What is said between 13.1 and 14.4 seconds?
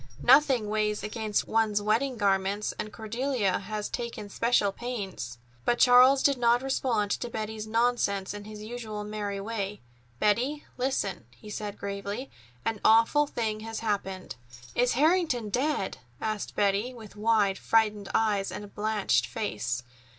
thing has happened."